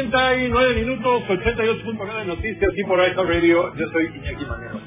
[0.00, 3.74] La una con 39 minutos, 88.9 noticias y por iHeart Radio.
[3.76, 4.80] Yo soy Iñaki Manero.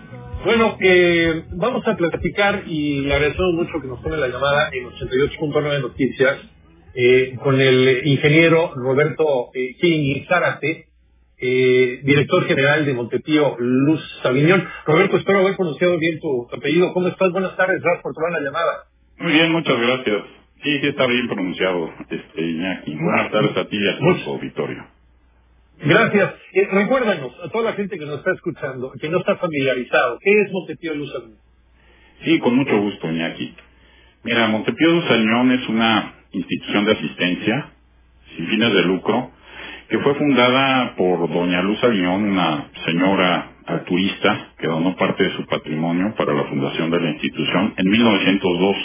[0.43, 4.85] Bueno, eh, vamos a platicar y le agradecemos mucho que nos pone la llamada en
[4.85, 6.37] 88.9 noticias
[6.95, 10.87] eh, con el ingeniero Roberto eh, King Zárate,
[11.37, 14.67] eh, director general de Montepío Luz Sabiñón.
[14.85, 16.91] Roberto, espero haber pronunciado bien tu, tu apellido.
[16.93, 17.31] ¿Cómo estás?
[17.31, 18.85] Buenas tardes, gracias por tomar la llamada.
[19.19, 20.23] Muy bien, muchas gracias.
[20.63, 22.95] Sí, sí está bien pronunciado, este Iñaki.
[22.95, 24.92] Buenas tardes a ti y a tu auditorio.
[25.85, 26.33] Gracias.
[26.53, 30.31] Eh, recuérdanos, a toda la gente que nos está escuchando, que no está familiarizado, ¿qué
[30.41, 31.39] es Montepío Luz Sabiñón?
[32.23, 33.53] Sí, con mucho gusto, Iñaki.
[34.23, 37.71] Mira, Montepío Luz Sabiñón es una institución de asistencia
[38.35, 39.31] sin fines de lucro
[39.89, 45.45] que fue fundada por doña Luz Aviñón, una señora altruista que donó parte de su
[45.45, 48.75] patrimonio para la fundación de la institución en 1902.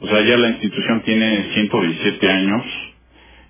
[0.00, 2.91] O sea, ya la institución tiene 117 años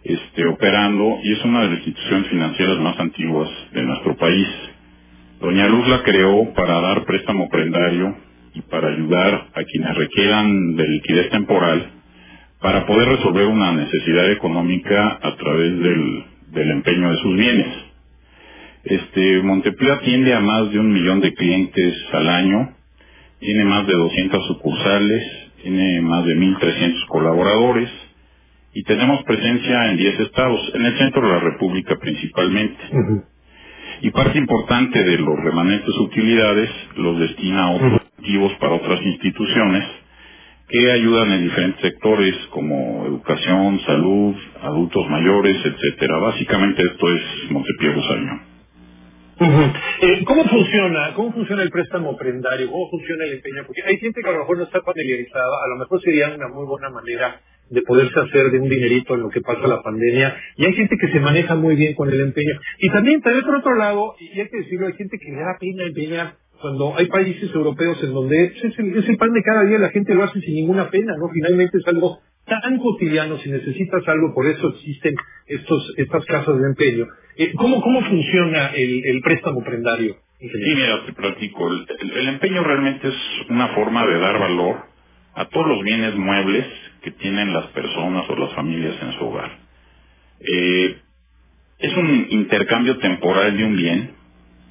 [0.05, 4.47] este, operando y es una de las instituciones financieras más antiguas de nuestro país.
[5.41, 8.17] Doña Luz la creó para dar préstamo prendario
[8.55, 11.91] y para ayudar a quienes requieran de liquidez temporal
[12.61, 16.25] para poder resolver una necesidad económica a través del,
[16.71, 17.67] empeño de sus bienes.
[18.85, 19.43] Este,
[19.93, 22.75] atiende a más de un millón de clientes al año,
[23.41, 25.25] tiene más de 200 sucursales,
[25.63, 27.91] tiene más de 1.300 colaboradores
[28.75, 32.83] y tenemos presencia en 10 estados, en el centro de la República principalmente.
[34.01, 39.85] Y parte importante de los remanentes utilidades los destina a otros activos para otras instituciones
[40.69, 46.17] que ayudan en diferentes sectores como educación, salud, adultos mayores, etcétera.
[46.19, 48.41] Básicamente esto es Montepío Rosario.
[50.01, 51.13] eh, ¿Cómo funciona?
[51.15, 52.71] ¿Cómo funciona el préstamo prendario?
[52.71, 53.65] ¿Cómo funciona el empeño?
[53.67, 56.49] Porque hay gente que a lo mejor no está familiarizada, a lo mejor sería una
[56.49, 57.41] muy buena manera
[57.73, 60.97] de poderse hacer de un dinerito en lo que pasa la pandemia, y hay gente
[61.01, 62.55] que se maneja muy bien con el empeño.
[62.79, 65.57] Y también, también por otro lado, y hay que decirlo, hay gente que le da
[65.59, 69.91] pena empeñar cuando hay países europeos en donde es el, pan de cada día, la
[69.91, 71.29] gente lo hace sin ninguna pena, ¿no?
[71.33, 75.15] Finalmente es algo tan cotidiano, si necesitas algo, por eso existen
[75.47, 77.07] estos, estas casas de empeño.
[77.37, 80.17] Eh, ¿cómo, ¿Cómo funciona el, préstamo prendario?
[80.39, 80.49] Sí,
[81.07, 81.71] te platico.
[81.71, 83.15] El empeño realmente es
[83.49, 84.92] una forma de dar valor
[85.35, 86.67] a todos los bienes muebles
[87.03, 89.59] que tienen las personas o las familias en su hogar.
[90.41, 90.97] Eh,
[91.79, 94.11] es un intercambio temporal de un bien,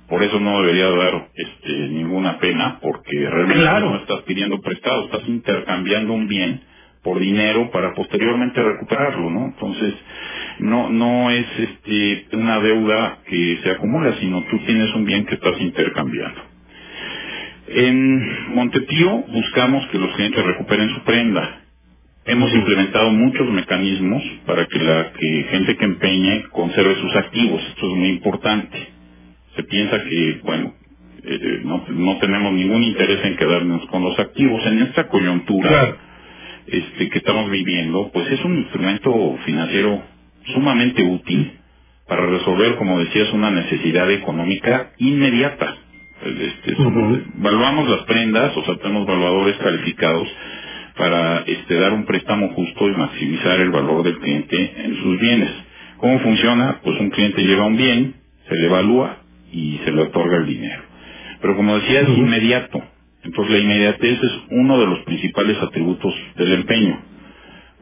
[0.07, 3.91] por eso no debería dar este, ninguna pena, porque realmente Claro.
[3.91, 6.61] no estás pidiendo prestado, estás intercambiando un bien
[7.03, 9.45] por dinero para posteriormente recuperarlo, ¿no?
[9.45, 9.93] Entonces,
[10.59, 15.35] no, no es este, una deuda que se acumula, sino tú tienes un bien que
[15.35, 16.50] estás intercambiando.
[17.75, 21.61] En Montepío buscamos que los clientes recuperen su prenda.
[22.25, 27.61] Hemos implementado muchos mecanismos para que la que gente que empeñe conserve sus activos.
[27.69, 28.89] Esto es muy importante.
[29.55, 30.75] Se piensa que, bueno,
[31.23, 34.65] eh, no, no tenemos ningún interés en quedarnos con los activos.
[34.67, 35.97] En esta coyuntura Claro.
[36.67, 40.03] este, que estamos viviendo, pues es un instrumento financiero
[40.53, 41.53] sumamente útil
[42.07, 45.77] para resolver, como decías, una necesidad económica inmediata.
[46.25, 47.21] Este, Ujú.
[47.39, 50.27] Evaluamos las prendas, o sea, tenemos evaluadores calificados
[50.97, 55.51] para este, dar un préstamo justo y maximizar el valor del cliente en sus bienes.
[55.97, 56.79] ¿Cómo funciona?
[56.83, 58.15] Pues un cliente lleva un bien,
[58.49, 59.19] se le evalúa
[59.51, 60.83] y se le otorga el dinero.
[61.41, 62.21] Pero como decía, es Ujú.
[62.21, 62.83] inmediato.
[63.23, 66.99] Entonces la inmediatez es uno de los principales atributos del empeño.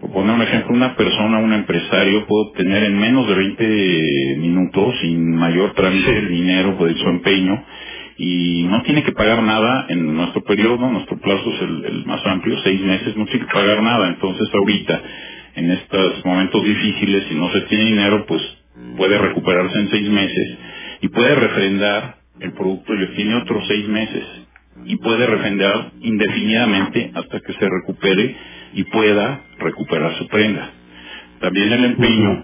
[0.01, 4.95] Por poner un ejemplo, una persona, un empresario puede obtener en menos de 20 minutos,
[5.01, 6.17] sin mayor trámite, Sí.
[6.17, 7.65] el dinero de su empeño
[8.21, 12.19] y no tiene que pagar nada en nuestro periodo, nuestro plazo es el, el más
[12.25, 14.09] amplio, seis meses, no tiene que pagar nada.
[14.09, 15.01] Entonces ahorita,
[15.55, 18.41] en estos momentos difíciles, si no se tiene dinero, pues
[18.97, 20.57] puede recuperarse en seis meses
[20.99, 24.25] y puede refrendar el producto y obtiene otros seis meses
[24.83, 28.35] y puede refrendar indefinidamente hasta que se recupere
[28.73, 30.71] y pueda recuperar su prenda.
[31.39, 32.43] También el empeño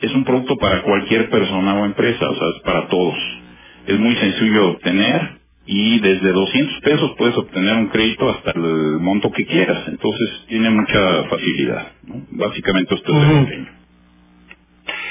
[0.00, 3.45] es un producto para cualquier persona o empresa, o sea, es para todos.
[3.86, 8.98] Es muy sencillo de obtener y desde 200 pesos puedes obtener un crédito hasta el
[9.00, 9.86] monto que quieras.
[9.88, 11.92] Entonces tiene mucha facilidad.
[12.04, 12.26] ¿no?
[12.32, 13.68] Básicamente esto es el empeño.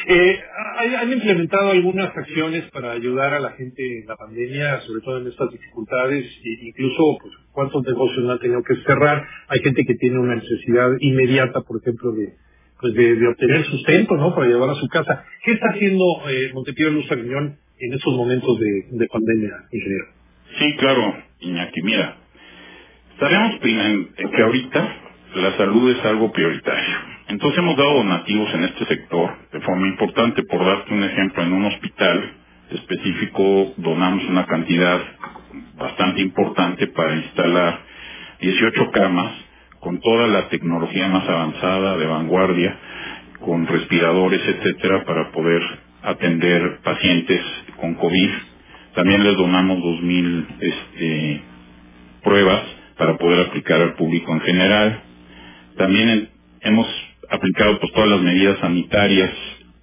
[0.08, 0.40] Eh,
[0.78, 5.20] ¿hay- ¿Han implementado algunas acciones para ayudar a la gente en la pandemia, sobre todo
[5.20, 6.26] en estas dificultades?
[6.44, 9.26] E incluso, pues, ¿cuántos negocios no han tenido que cerrar?
[9.48, 12.34] Hay gente que tiene una necesidad inmediata, por ejemplo, de
[12.80, 14.36] pues de, de obtener sustento, ¿no?
[14.36, 15.24] Para llevar a su casa.
[15.46, 20.06] ¿Qué está haciendo eh, Montepío Luz Aviñón en estos momentos de, de pandemia, ingeniero?
[20.60, 22.18] Sí, claro, Iñaki, mira,
[23.20, 24.96] sabemos que ahorita
[25.36, 27.16] la salud es algo prioritario.
[27.28, 30.44] Entonces hemos dado donativos en este sector de forma importante.
[30.44, 32.34] Por darte un ejemplo, en un hospital
[32.70, 35.02] específico donamos una cantidad
[35.76, 37.80] bastante importante para instalar
[38.40, 39.34] 18 camas
[39.80, 42.78] con toda la tecnología más avanzada, de vanguardia,
[43.40, 45.62] con respiradores, etcétera, para poder
[46.02, 47.42] atender pacientes
[47.80, 48.30] con COVID.
[48.96, 51.42] También les donamos 2.000 este,
[52.24, 52.62] pruebas
[52.98, 55.02] para poder aplicar al público en general.
[55.78, 56.30] También
[56.62, 56.88] hemos
[57.30, 59.32] aplicado pues, todas las medidas sanitarias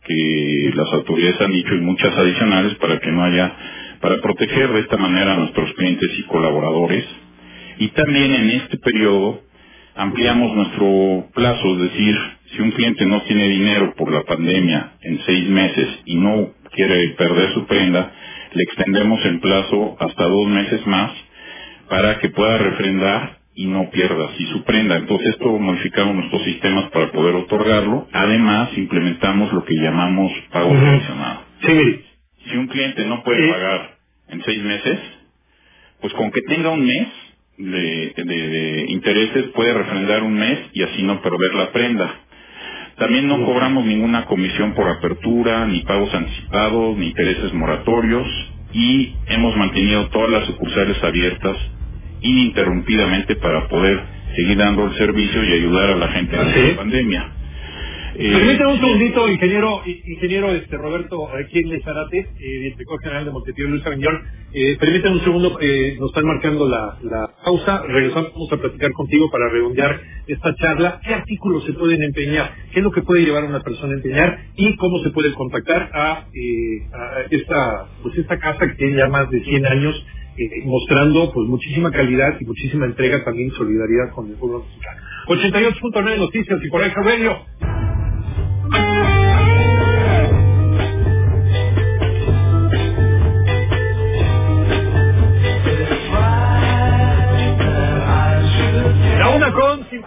[0.04, 3.54] que las autoridades han dicho y muchas adicionales para que no haya,
[4.00, 7.04] para proteger de esta manera a nuestros clientes y colaboradores.
[7.78, 9.42] Y también en este periodo
[9.94, 12.16] ampliamos nuestro plazo, es decir,
[12.52, 17.08] si un cliente no tiene dinero por la pandemia en seis meses y no quiere
[17.16, 18.12] perder su prenda,
[18.52, 21.12] le extendemos el plazo hasta dos meses más
[21.88, 24.96] para que pueda refrendar y no pierda así su prenda.
[24.96, 28.08] Entonces esto modificamos nuestros sistemas para poder otorgarlo.
[28.12, 31.00] Además implementamos lo que llamamos pago uh
[32.46, 33.98] Si un cliente no puede pagar
[34.28, 34.98] en seis meses,
[36.00, 37.08] pues con que tenga un mes
[37.58, 42.20] de, de, intereses puede refrendar un mes y así no perder la prenda.
[42.98, 48.26] También no cobramos ninguna comisión por apertura, ni pagos anticipados, ni intereses moratorios
[48.72, 51.56] y hemos mantenido todas las sucursales abiertas
[52.22, 54.00] ininterrumpidamente para poder
[54.36, 57.32] seguir dando el servicio y ayudar a la gente en la pandemia.
[58.14, 63.30] Eh, Permítame un segundito, ingeniero, ingeniero este Roberto aquí en Zarate, eh, director general de
[63.30, 64.22] Montevideo Luis Aviñón.
[64.52, 67.82] Eh, permítame un segundo, eh, nos están marcando la, la pausa.
[67.88, 71.00] Regresamos a platicar contigo para redondear esta charla.
[71.06, 72.52] ¿Qué artículos se pueden empeñar?
[72.72, 74.38] ¿Qué es lo que puede llevar a una persona a empeñar?
[74.56, 79.08] ¿Y cómo se puede contactar a, eh, a esta, pues esta casa que tiene ya
[79.08, 80.06] más de 100 años
[80.36, 85.00] eh, mostrando pues muchísima calidad y muchísima entrega también solidaridad con el pueblo mexicano.
[85.28, 87.38] 88.9 Noticias y por ahí Radio.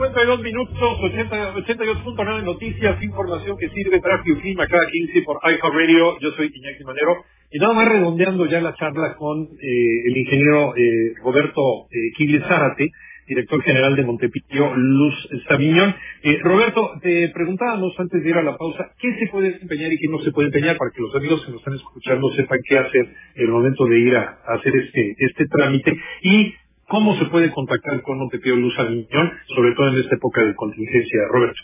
[0.06, 6.20] 52 minutos, 88.9 Noticias, información que sirve, tráfico y clima cada 15 por Radio.
[6.20, 7.26] Yo soy Iñaki Manero.
[7.52, 12.92] Y nada más redondeando ya la charla con eh, el ingeniero eh, Roberto eh, Zárate,
[13.28, 15.96] director general de Montepío Luz Sabiñón.
[16.22, 19.98] Eh, Roberto, te preguntábamos antes de ir a la pausa, ¿qué se puede desempeñar y
[19.98, 22.78] qué no se puede empeñar para que los amigos que nos están escuchando sepan qué
[22.78, 25.98] hacer en el momento de ir a, hacer este, este trámite?
[26.22, 26.54] Y
[26.88, 31.20] cómo se puede contactar con Montepío Luz Sabiñón, sobre todo en esta época de contingencia,
[31.30, 31.62] Roberto.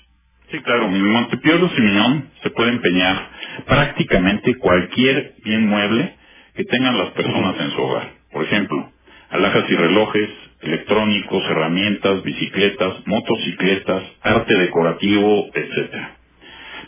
[0.51, 3.29] Sí, claro, Luz Sabiñón se puede empeñar
[3.65, 6.15] prácticamente cualquier bien mueble
[6.56, 8.12] que tengan las personas en su hogar.
[8.31, 8.91] Por ejemplo,
[9.29, 10.29] alhajas y relojes,
[10.62, 16.18] electrónicos, herramientas, bicicletas, motocicletas, arte decorativo, etcétera.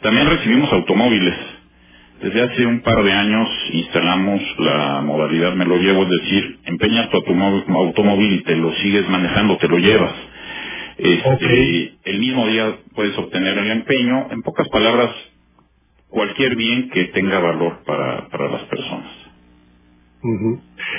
[0.02, 1.36] También recibimos automóviles.
[2.24, 7.10] Desde hace un par de años instalamos la modalidad me lo llevo, es decir, empeñas
[7.10, 10.14] tu automóvil y te lo sigues manejando, te lo llevas.
[10.98, 14.28] Este, El mismo día puedes obtener el empeño.
[14.32, 15.12] En pocas palabras,
[16.08, 19.12] cualquier bien que tenga valor para, para las personas.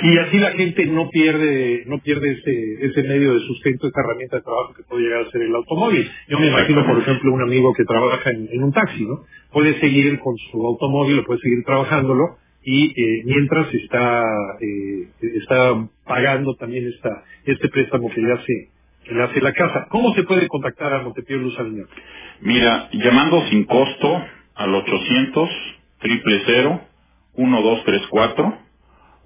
[0.03, 4.37] Y así la gente no pierde no pierde ese, ese medio de sustento, esa herramienta
[4.37, 6.09] de trabajo que puede llegar a ser el automóvil.
[6.27, 9.23] Yo me imagino, por ejemplo, un amigo que trabaja en, un taxi, ¿no?
[9.51, 14.23] Puede seguir con su automóvil, puede seguir trabajándolo y eh, mientras está
[14.61, 18.69] eh, está pagando también esta este préstamo que le hace
[19.05, 19.87] que le hace la casa.
[19.89, 21.57] ¿Cómo se puede contactar a Montepío Luz
[22.41, 24.23] Mira, llamando sin costo
[24.55, 25.49] al 800
[26.03, 26.81] 000
[27.37, 28.64] 1234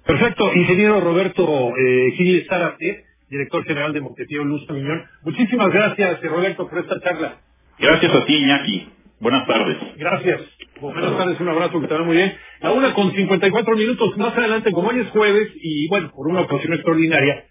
[0.05, 5.05] Perfecto, ingeniero Roberto eh, Gil Zárate, director general de Montepío Luz Miñón.
[5.23, 7.37] Muchísimas gracias, Roberto, por esta charla.
[7.79, 8.89] Gracias a ti, Iñaki.
[9.19, 9.77] Buenas tardes.
[9.97, 10.41] Gracias.
[10.81, 12.33] Buenas tardes, un abrazo, que te va muy bien.
[12.59, 16.41] La una con 54 minutos más adelante, como hoy es jueves, y bueno, por una
[16.41, 17.45] ocasión extraordinaria,